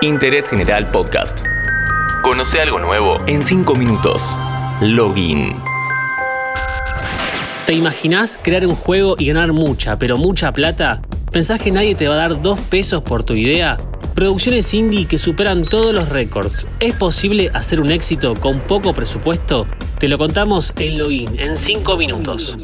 Interés 0.00 0.48
General 0.48 0.88
Podcast. 0.92 1.40
Conoce 2.22 2.60
algo 2.60 2.78
nuevo 2.78 3.18
en 3.26 3.44
5 3.44 3.74
minutos. 3.74 4.36
Login. 4.80 5.56
¿Te 7.66 7.72
imaginás 7.72 8.38
crear 8.40 8.64
un 8.64 8.76
juego 8.76 9.16
y 9.18 9.26
ganar 9.26 9.52
mucha, 9.52 9.98
pero 9.98 10.16
mucha 10.16 10.52
plata? 10.52 11.02
¿Pensás 11.32 11.60
que 11.60 11.72
nadie 11.72 11.96
te 11.96 12.06
va 12.06 12.14
a 12.14 12.18
dar 12.18 12.40
dos 12.40 12.60
pesos 12.60 13.02
por 13.02 13.24
tu 13.24 13.34
idea? 13.34 13.76
Producciones 14.14 14.72
indie 14.72 15.06
que 15.06 15.18
superan 15.18 15.64
todos 15.64 15.92
los 15.92 16.10
récords. 16.10 16.68
¿Es 16.78 16.94
posible 16.94 17.50
hacer 17.52 17.80
un 17.80 17.90
éxito 17.90 18.34
con 18.34 18.60
poco 18.60 18.92
presupuesto? 18.92 19.66
Te 19.98 20.06
lo 20.06 20.16
contamos 20.16 20.72
en 20.76 20.98
Login 20.98 21.40
en 21.40 21.56
5 21.56 21.96
minutos. 21.96 22.56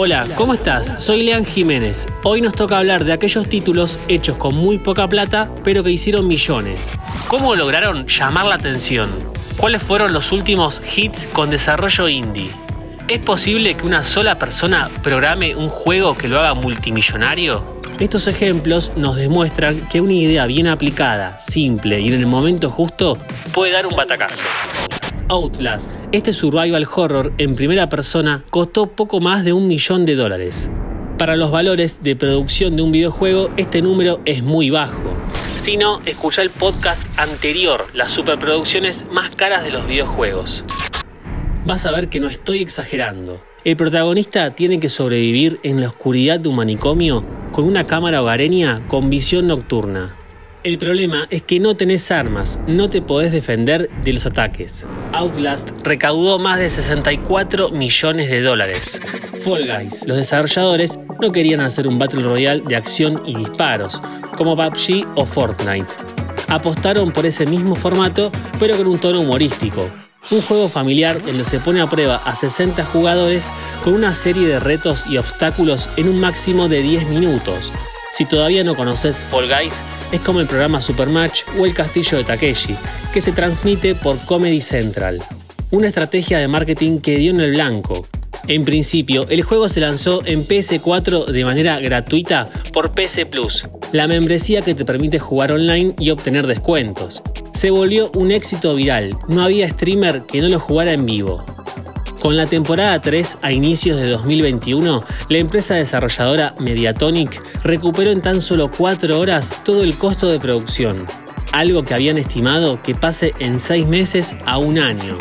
Hola, 0.00 0.28
¿cómo 0.36 0.54
estás? 0.54 0.94
Soy 0.98 1.24
Lean 1.24 1.44
Jiménez. 1.44 2.06
Hoy 2.22 2.40
nos 2.40 2.54
toca 2.54 2.78
hablar 2.78 3.04
de 3.04 3.12
aquellos 3.12 3.48
títulos 3.48 3.98
hechos 4.06 4.36
con 4.36 4.54
muy 4.54 4.78
poca 4.78 5.08
plata, 5.08 5.50
pero 5.64 5.82
que 5.82 5.90
hicieron 5.90 6.28
millones. 6.28 6.96
¿Cómo 7.26 7.56
lograron 7.56 8.06
llamar 8.06 8.46
la 8.46 8.54
atención? 8.54 9.10
¿Cuáles 9.56 9.82
fueron 9.82 10.12
los 10.12 10.30
últimos 10.30 10.80
hits 10.96 11.26
con 11.26 11.50
desarrollo 11.50 12.08
indie? 12.08 12.52
¿Es 13.08 13.18
posible 13.18 13.74
que 13.74 13.86
una 13.86 14.04
sola 14.04 14.38
persona 14.38 14.88
programe 15.02 15.56
un 15.56 15.68
juego 15.68 16.16
que 16.16 16.28
lo 16.28 16.38
haga 16.38 16.54
multimillonario? 16.54 17.80
Estos 17.98 18.28
ejemplos 18.28 18.92
nos 18.94 19.16
demuestran 19.16 19.88
que 19.88 20.00
una 20.00 20.12
idea 20.12 20.46
bien 20.46 20.68
aplicada, 20.68 21.40
simple 21.40 21.98
y 22.00 22.06
en 22.06 22.14
el 22.14 22.26
momento 22.26 22.70
justo 22.70 23.18
puede 23.52 23.72
dar 23.72 23.84
un 23.84 23.96
batacazo. 23.96 24.44
Outlast. 25.28 25.94
Este 26.12 26.32
survival 26.32 26.86
horror 26.94 27.32
en 27.38 27.54
primera 27.54 27.88
persona 27.88 28.44
costó 28.50 28.86
poco 28.86 29.20
más 29.20 29.44
de 29.44 29.52
un 29.52 29.68
millón 29.68 30.04
de 30.04 30.14
dólares. 30.14 30.70
Para 31.18 31.36
los 31.36 31.50
valores 31.50 32.02
de 32.02 32.16
producción 32.16 32.76
de 32.76 32.82
un 32.82 32.92
videojuego, 32.92 33.50
este 33.56 33.82
número 33.82 34.20
es 34.24 34.42
muy 34.42 34.70
bajo. 34.70 35.12
Si 35.56 35.76
no, 35.76 36.00
escucha 36.06 36.42
el 36.42 36.50
podcast 36.50 37.02
anterior, 37.18 37.86
las 37.92 38.12
superproducciones 38.12 39.04
más 39.10 39.30
caras 39.34 39.64
de 39.64 39.70
los 39.70 39.86
videojuegos. 39.86 40.64
Vas 41.66 41.84
a 41.86 41.90
ver 41.90 42.08
que 42.08 42.20
no 42.20 42.28
estoy 42.28 42.62
exagerando. 42.62 43.42
El 43.64 43.76
protagonista 43.76 44.54
tiene 44.54 44.80
que 44.80 44.88
sobrevivir 44.88 45.58
en 45.62 45.80
la 45.80 45.88
oscuridad 45.88 46.38
de 46.38 46.48
un 46.48 46.56
manicomio 46.56 47.24
con 47.52 47.64
una 47.64 47.84
cámara 47.84 48.22
hogareña 48.22 48.86
con 48.86 49.10
visión 49.10 49.48
nocturna. 49.48 50.17
El 50.68 50.76
problema 50.76 51.26
es 51.30 51.40
que 51.40 51.60
no 51.60 51.78
tenés 51.78 52.10
armas, 52.10 52.60
no 52.66 52.90
te 52.90 53.00
podés 53.00 53.32
defender 53.32 53.88
de 54.04 54.12
los 54.12 54.26
ataques. 54.26 54.84
Outlast 55.14 55.70
recaudó 55.82 56.38
más 56.38 56.58
de 56.58 56.68
64 56.68 57.70
millones 57.70 58.28
de 58.28 58.42
dólares. 58.42 59.00
Fall 59.40 59.66
Guys, 59.66 60.04
los 60.06 60.18
desarrolladores 60.18 61.00
no 61.22 61.32
querían 61.32 61.60
hacer 61.60 61.88
un 61.88 61.98
Battle 61.98 62.22
Royale 62.22 62.60
de 62.66 62.76
acción 62.76 63.22
y 63.24 63.34
disparos, 63.34 64.02
como 64.36 64.56
PUBG 64.56 65.06
o 65.14 65.24
Fortnite. 65.24 65.88
Apostaron 66.48 67.12
por 67.12 67.24
ese 67.24 67.46
mismo 67.46 67.74
formato, 67.74 68.30
pero 68.60 68.76
con 68.76 68.88
un 68.88 68.98
tono 69.00 69.20
humorístico. 69.20 69.88
Un 70.30 70.42
juego 70.42 70.68
familiar 70.68 71.24
donde 71.24 71.44
se 71.44 71.60
pone 71.60 71.80
a 71.80 71.86
prueba 71.86 72.20
a 72.26 72.34
60 72.34 72.84
jugadores 72.84 73.50
con 73.82 73.94
una 73.94 74.12
serie 74.12 74.46
de 74.46 74.60
retos 74.60 75.06
y 75.06 75.16
obstáculos 75.16 75.88
en 75.96 76.10
un 76.10 76.20
máximo 76.20 76.68
de 76.68 76.82
10 76.82 77.08
minutos. 77.08 77.72
Si 78.12 78.26
todavía 78.26 78.64
no 78.64 78.74
conoces 78.74 79.16
Fall 79.30 79.48
Guys, 79.48 79.82
es 80.12 80.20
como 80.20 80.40
el 80.40 80.46
programa 80.46 80.80
Supermatch 80.80 81.42
o 81.58 81.66
el 81.66 81.74
castillo 81.74 82.18
de 82.18 82.24
Takeshi, 82.24 82.74
que 83.12 83.20
se 83.20 83.32
transmite 83.32 83.94
por 83.94 84.18
Comedy 84.24 84.60
Central. 84.60 85.22
Una 85.70 85.88
estrategia 85.88 86.38
de 86.38 86.48
marketing 86.48 86.98
que 86.98 87.16
dio 87.16 87.30
en 87.32 87.40
el 87.40 87.52
blanco. 87.52 88.06
En 88.46 88.64
principio, 88.64 89.26
el 89.28 89.42
juego 89.42 89.68
se 89.68 89.80
lanzó 89.80 90.22
en 90.24 90.46
PS4 90.46 91.26
de 91.26 91.44
manera 91.44 91.78
gratuita 91.80 92.48
por 92.72 92.92
PC 92.92 93.26
Plus, 93.26 93.68
la 93.92 94.08
membresía 94.08 94.62
que 94.62 94.74
te 94.74 94.84
permite 94.84 95.18
jugar 95.18 95.52
online 95.52 95.94
y 95.98 96.10
obtener 96.10 96.46
descuentos. 96.46 97.22
Se 97.52 97.70
volvió 97.70 98.10
un 98.14 98.30
éxito 98.30 98.74
viral, 98.74 99.16
no 99.28 99.42
había 99.42 99.68
streamer 99.68 100.22
que 100.22 100.40
no 100.40 100.48
lo 100.48 100.60
jugara 100.60 100.92
en 100.92 101.04
vivo. 101.04 101.44
Con 102.20 102.36
la 102.36 102.46
temporada 102.46 103.00
3 103.00 103.38
a 103.42 103.52
inicios 103.52 103.96
de 103.96 104.08
2021, 104.08 105.02
la 105.28 105.38
empresa 105.38 105.74
desarrolladora 105.74 106.54
Mediatonic 106.58 107.40
recuperó 107.62 108.10
en 108.10 108.22
tan 108.22 108.40
solo 108.40 108.68
4 108.70 109.18
horas 109.18 109.62
todo 109.64 109.84
el 109.84 109.94
costo 109.94 110.28
de 110.28 110.40
producción, 110.40 111.06
algo 111.52 111.84
que 111.84 111.94
habían 111.94 112.18
estimado 112.18 112.82
que 112.82 112.96
pase 112.96 113.34
en 113.38 113.60
6 113.60 113.86
meses 113.86 114.36
a 114.46 114.58
un 114.58 114.78
año. 114.78 115.16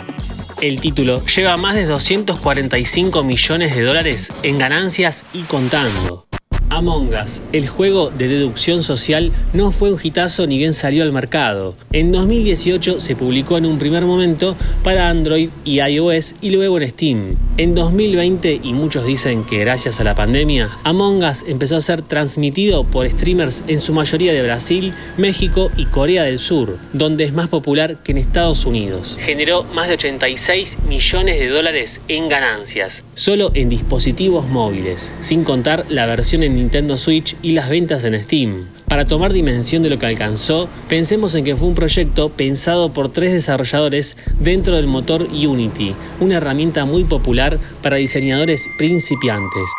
El 0.59 0.79
título 0.79 1.23
lleva 1.23 1.55
más 1.55 1.75
de 1.75 1.85
245 1.85 3.23
millones 3.23 3.75
de 3.75 3.83
dólares 3.83 4.33
en 4.41 4.57
ganancias 4.57 5.23
y 5.33 5.43
contando. 5.43 6.26
Among 6.69 7.13
Us, 7.13 7.41
el 7.53 7.67
juego 7.67 8.09
de 8.09 8.27
deducción 8.27 8.83
social, 8.83 9.31
no 9.53 9.71
fue 9.71 9.91
un 9.91 9.99
hitazo 10.01 10.45
ni 10.47 10.57
bien 10.57 10.73
salió 10.73 11.03
al 11.03 11.13
mercado. 11.13 11.75
En 11.93 12.11
2018 12.11 12.99
se 12.99 13.15
publicó 13.15 13.57
en 13.57 13.65
un 13.65 13.77
primer 13.77 14.05
momento 14.05 14.55
para 14.83 15.09
Android 15.09 15.49
y 15.63 15.79
iOS 15.79 16.35
y 16.41 16.49
luego 16.49 16.79
en 16.79 16.89
Steam. 16.89 17.46
En 17.59 17.73
2020, 17.73 18.59
y 18.61 18.73
muchos 18.73 19.03
dicen 19.03 19.43
que 19.43 19.57
gracias 19.57 19.99
a 19.99 20.03
la 20.03 20.13
pandemia, 20.13 20.69
Among 20.83 21.23
Us 21.23 21.43
empezó 21.47 21.75
a 21.75 21.81
ser 21.81 22.03
transmitido 22.03 22.83
por 22.83 23.09
streamers 23.09 23.63
en 23.67 23.79
su 23.79 23.93
mayoría 23.93 24.31
de 24.31 24.43
Brasil, 24.43 24.93
México 25.17 25.71
y 25.75 25.85
Corea 25.85 26.21
del 26.21 26.37
Sur, 26.37 26.77
donde 26.93 27.23
es 27.23 27.33
más 27.33 27.47
popular 27.47 28.03
que 28.03 28.11
en 28.11 28.19
Estados 28.19 28.67
Unidos. 28.67 29.17
Generó 29.19 29.63
más 29.63 29.87
de 29.87 29.95
86 29.95 30.77
millones 30.87 31.39
de 31.39 31.47
dólares 31.47 31.99
en 32.07 32.29
ganancias, 32.29 33.03
solo 33.15 33.49
en 33.55 33.69
dispositivos 33.69 34.47
móviles, 34.47 35.11
sin 35.21 35.43
contar 35.43 35.87
la 35.89 36.05
versión 36.05 36.43
en 36.43 36.53
Nintendo 36.53 36.95
Switch 36.95 37.35
y 37.41 37.53
las 37.53 37.69
ventas 37.69 38.03
en 38.03 38.21
Steam. 38.21 38.67
Para 38.87 39.05
tomar 39.05 39.33
dimensión 39.33 39.83
de 39.83 39.89
lo 39.89 39.99
que 39.99 40.05
alcanzó, 40.05 40.69
pensemos 40.87 41.35
en 41.35 41.43
que 41.43 41.57
fue 41.57 41.67
un 41.67 41.75
proyecto 41.75 42.29
pensado 42.29 42.93
por 42.93 43.09
tres 43.09 43.33
desarrolladores 43.33 44.15
dentro 44.39 44.77
del 44.77 44.87
motor 44.87 45.23
Unity, 45.23 45.93
una 46.21 46.37
herramienta 46.37 46.85
muy 46.85 47.03
popular 47.03 47.59
para 47.81 47.97
diseñadores 47.97 48.69
principiantes. 48.77 49.69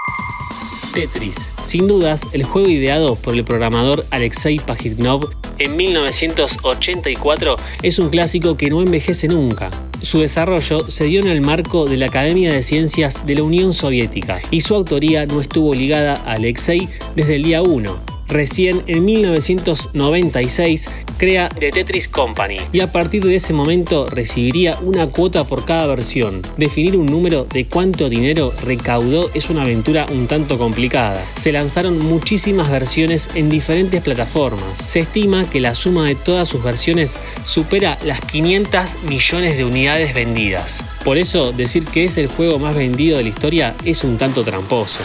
Tetris, 0.92 1.36
sin 1.62 1.86
dudas 1.86 2.28
el 2.32 2.42
juego 2.42 2.68
ideado 2.68 3.14
por 3.14 3.34
el 3.34 3.44
programador 3.44 4.04
Alexei 4.10 4.58
Pajitnov 4.58 5.30
en 5.58 5.76
1984 5.76 7.56
es 7.82 7.98
un 7.98 8.10
clásico 8.10 8.56
que 8.56 8.70
no 8.70 8.80
envejece 8.80 9.26
nunca. 9.26 9.70
Su 10.02 10.20
desarrollo 10.20 10.88
se 10.88 11.04
dio 11.04 11.20
en 11.20 11.26
el 11.26 11.40
marco 11.40 11.86
de 11.86 11.96
la 11.96 12.06
Academia 12.06 12.52
de 12.52 12.62
Ciencias 12.62 13.26
de 13.26 13.34
la 13.34 13.42
Unión 13.42 13.72
Soviética 13.72 14.38
y 14.52 14.60
su 14.60 14.76
autoría 14.76 15.26
no 15.26 15.40
estuvo 15.40 15.74
ligada 15.74 16.14
a 16.26 16.34
Alexei 16.34 16.88
desde 17.16 17.36
el 17.36 17.42
día 17.42 17.62
1. 17.62 18.07
Recién 18.28 18.82
en 18.86 19.06
1996 19.06 20.90
crea 21.16 21.48
The 21.48 21.70
Tetris 21.70 22.08
Company 22.08 22.58
y 22.72 22.80
a 22.80 22.92
partir 22.92 23.24
de 23.24 23.34
ese 23.34 23.54
momento 23.54 24.06
recibiría 24.06 24.78
una 24.82 25.06
cuota 25.06 25.44
por 25.44 25.64
cada 25.64 25.86
versión. 25.86 26.42
Definir 26.58 26.96
un 26.98 27.06
número 27.06 27.46
de 27.46 27.64
cuánto 27.64 28.10
dinero 28.10 28.52
recaudó 28.62 29.30
es 29.32 29.48
una 29.48 29.62
aventura 29.62 30.06
un 30.12 30.26
tanto 30.26 30.58
complicada. 30.58 31.24
Se 31.36 31.52
lanzaron 31.52 31.98
muchísimas 31.98 32.70
versiones 32.70 33.30
en 33.34 33.48
diferentes 33.48 34.02
plataformas. 34.02 34.76
Se 34.76 35.00
estima 35.00 35.48
que 35.48 35.60
la 35.60 35.74
suma 35.74 36.06
de 36.06 36.14
todas 36.14 36.48
sus 36.48 36.62
versiones 36.62 37.16
supera 37.44 37.98
las 38.04 38.20
500 38.20 39.04
millones 39.08 39.56
de 39.56 39.64
unidades 39.64 40.12
vendidas. 40.12 40.84
Por 41.02 41.16
eso 41.16 41.52
decir 41.52 41.84
que 41.86 42.04
es 42.04 42.18
el 42.18 42.26
juego 42.26 42.58
más 42.58 42.76
vendido 42.76 43.16
de 43.16 43.22
la 43.22 43.30
historia 43.30 43.74
es 43.84 44.04
un 44.04 44.18
tanto 44.18 44.44
tramposo. 44.44 45.02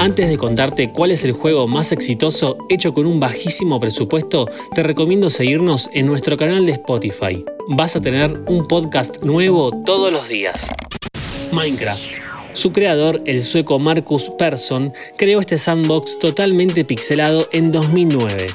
Antes 0.00 0.28
de 0.28 0.38
contarte 0.38 0.92
cuál 0.92 1.10
es 1.10 1.24
el 1.24 1.32
juego 1.32 1.66
más 1.66 1.90
exitoso 1.90 2.56
hecho 2.68 2.94
con 2.94 3.04
un 3.04 3.18
bajísimo 3.18 3.80
presupuesto, 3.80 4.46
te 4.72 4.84
recomiendo 4.84 5.28
seguirnos 5.28 5.90
en 5.92 6.06
nuestro 6.06 6.36
canal 6.36 6.64
de 6.66 6.72
Spotify. 6.72 7.44
Vas 7.66 7.96
a 7.96 8.00
tener 8.00 8.44
un 8.46 8.64
podcast 8.66 9.24
nuevo 9.24 9.72
todos 9.84 10.12
los 10.12 10.28
días. 10.28 10.68
Minecraft. 11.50 12.10
Su 12.52 12.70
creador, 12.70 13.22
el 13.26 13.42
sueco 13.42 13.80
Marcus 13.80 14.30
Persson, 14.38 14.92
creó 15.16 15.40
este 15.40 15.58
sandbox 15.58 16.20
totalmente 16.20 16.84
pixelado 16.84 17.48
en 17.50 17.72
2009. 17.72 18.46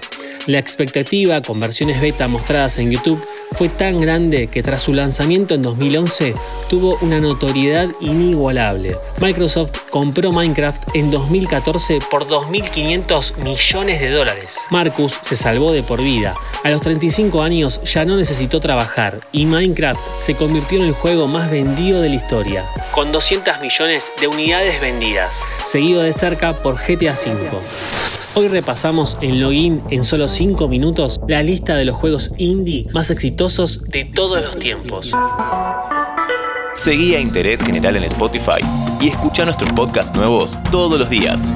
La 0.47 0.59
expectativa 0.59 1.41
con 1.41 1.59
versiones 1.59 1.99
beta 1.99 2.29
mostradas 2.29 2.77
en 2.79 2.91
YouTube 2.91 3.21
fue 3.53 3.69
tan 3.69 4.01
grande 4.01 4.47
que 4.47 4.63
tras 4.63 4.81
su 4.81 4.93
lanzamiento 4.93 5.55
en 5.55 5.61
2011 5.61 6.33
tuvo 6.69 6.97
una 7.01 7.19
notoriedad 7.19 7.87
inigualable. 8.01 8.95
Microsoft 9.19 9.71
compró 9.89 10.31
Minecraft 10.31 10.95
en 10.95 11.11
2014 11.11 11.99
por 12.09 12.27
2.500 12.27 13.37
millones 13.43 13.99
de 14.01 14.09
dólares. 14.09 14.57
Marcus 14.69 15.17
se 15.21 15.35
salvó 15.35 15.71
de 15.71 15.83
por 15.83 16.01
vida. 16.01 16.35
A 16.63 16.69
los 16.69 16.81
35 16.81 17.41
años 17.41 17.81
ya 17.83 18.05
no 18.05 18.15
necesitó 18.15 18.59
trabajar 18.59 19.19
y 19.31 19.45
Minecraft 19.45 19.99
se 20.17 20.35
convirtió 20.35 20.79
en 20.79 20.85
el 20.85 20.93
juego 20.93 21.27
más 21.27 21.51
vendido 21.51 22.01
de 22.01 22.09
la 22.09 22.15
historia, 22.15 22.65
con 22.91 23.11
200 23.11 23.59
millones 23.59 24.11
de 24.19 24.27
unidades 24.27 24.79
vendidas, 24.79 25.41
seguido 25.65 26.01
de 26.01 26.13
cerca 26.13 26.53
por 26.53 26.75
GTA 26.75 27.13
V. 27.13 28.12
Hoy 28.35 28.47
repasamos 28.47 29.15
en 29.21 29.39
Login 29.39 29.83
en 29.91 30.03
solo 30.03 30.27
5 30.27 30.67
minutos 30.67 31.21
la 31.27 31.43
lista 31.43 31.75
de 31.75 31.85
los 31.85 31.95
juegos 31.95 32.31
indie 32.37 32.87
más 32.91 33.11
exitosos 33.11 33.83
de 33.83 34.05
todos 34.05 34.41
los 34.41 34.57
tiempos. 34.57 35.11
Seguí 36.73 37.13
a 37.13 37.19
Interés 37.19 37.63
General 37.63 37.95
en 37.95 38.05
Spotify 38.05 38.59
y 38.99 39.09
escucha 39.09 39.45
nuestros 39.45 39.71
podcasts 39.73 40.17
nuevos 40.17 40.57
todos 40.71 40.99
los 40.99 41.11
días. 41.11 41.53